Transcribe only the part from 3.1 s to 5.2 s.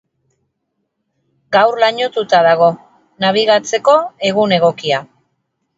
nabigatzeko egun egokia.